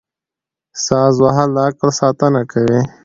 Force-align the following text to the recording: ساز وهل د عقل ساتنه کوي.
ساز 0.85 1.15
وهل 1.23 1.49
د 1.53 1.57
عقل 1.67 1.89
ساتنه 1.99 2.41
کوي. 2.51 2.79